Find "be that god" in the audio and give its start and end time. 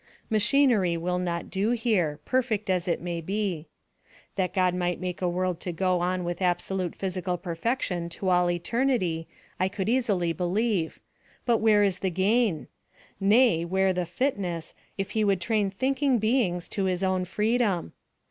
3.21-4.73